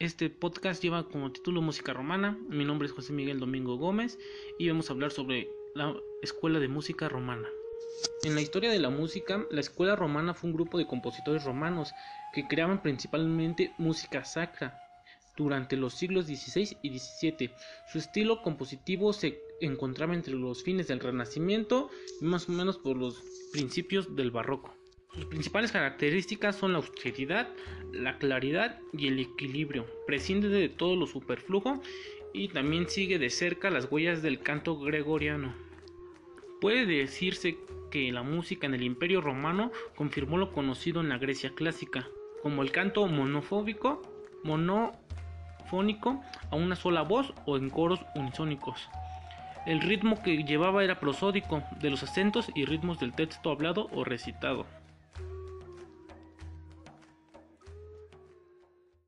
[0.00, 2.36] Este podcast lleva como título Música Romana.
[2.48, 4.18] Mi nombre es José Miguel Domingo Gómez
[4.58, 7.48] y vamos a hablar sobre la Escuela de Música Romana.
[8.24, 11.92] En la historia de la música, la Escuela Romana fue un grupo de compositores romanos
[12.32, 14.76] que creaban principalmente música sacra
[15.36, 17.52] durante los siglos XVI y XVII.
[17.92, 21.88] Su estilo compositivo se encontraba entre los fines del Renacimiento
[22.20, 23.22] y más o menos por los
[23.52, 24.74] principios del Barroco.
[25.14, 27.48] Sus principales características son la austeridad,
[27.92, 29.86] la claridad y el equilibrio.
[30.06, 31.80] Prescinde de todo lo superflujo
[32.32, 35.54] y también sigue de cerca las huellas del canto gregoriano.
[36.60, 37.56] Puede decirse
[37.92, 42.08] que la música en el Imperio Romano confirmó lo conocido en la Grecia clásica,
[42.42, 44.02] como el canto monofóbico,
[44.42, 48.88] monofónico a una sola voz o en coros unisónicos.
[49.64, 54.02] El ritmo que llevaba era prosódico, de los acentos y ritmos del texto hablado o
[54.02, 54.66] recitado.